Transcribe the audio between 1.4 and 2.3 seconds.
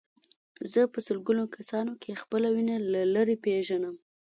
کسانو کې